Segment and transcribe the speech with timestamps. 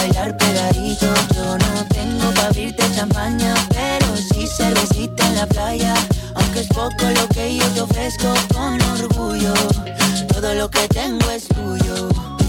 [0.00, 1.06] bailar pegadito.
[1.34, 5.94] Yo no tengo para abrirte champaña, pero sí cervecita en la playa.
[6.34, 9.54] Aunque es poco lo que yo te ofrezco con orgullo,
[10.32, 12.39] todo lo que tengo es tuyo.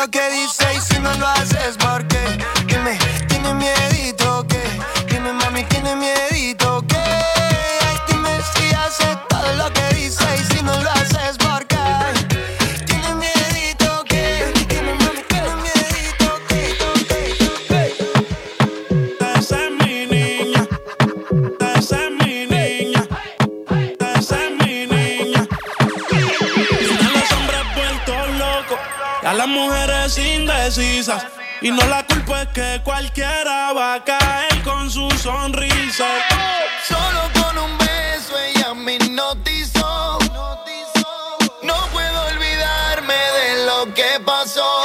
[0.00, 0.59] Lo que dice
[30.20, 31.26] indecisas.
[31.62, 36.06] Y no la culpa es que cualquiera va a caer con su sonrisa.
[36.88, 40.18] Solo con un beso ella me hipnotizó.
[41.62, 44.79] No puedo olvidarme de lo que pasó.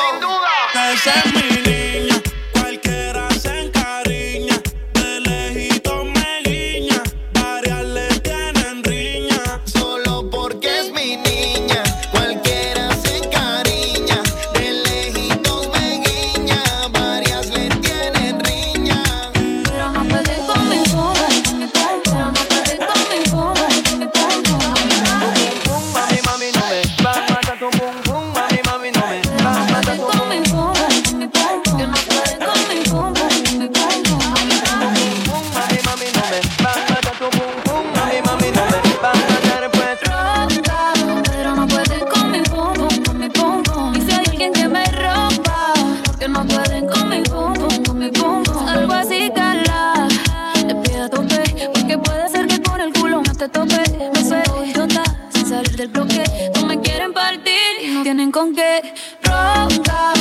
[51.74, 53.84] Porque puede ser que con el culo no te tope.
[54.14, 55.04] Me suelto idiota,
[55.34, 56.24] sin salir del bloque.
[56.56, 57.56] No me quieren partir
[57.96, 58.94] no tienen con qué.
[59.24, 60.14] Ronca,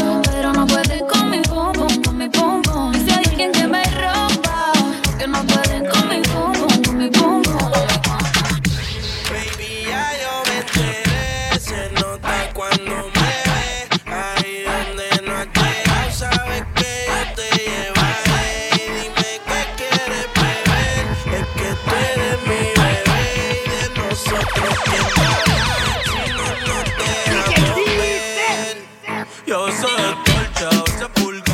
[29.74, 31.53] veces se destorcha, a pulga.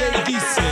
[0.00, 0.69] JDC.